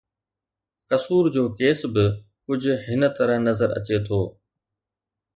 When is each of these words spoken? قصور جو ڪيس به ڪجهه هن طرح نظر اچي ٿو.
قصور 0.89 1.23
جو 1.35 1.43
ڪيس 1.59 1.79
به 1.93 2.05
ڪجهه 2.45 2.77
هن 2.87 3.01
طرح 3.17 3.35
نظر 3.47 3.69
اچي 3.77 3.97
ٿو. 4.05 4.21